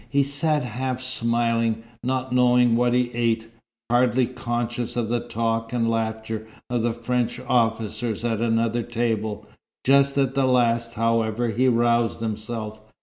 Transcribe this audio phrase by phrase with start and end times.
[0.09, 3.51] He sat half smiling, not knowing what he ate,
[3.87, 9.45] hardly conscious of the talk and laughter of the French officers at another table.
[9.83, 12.79] Just at the last, however, he roused himself.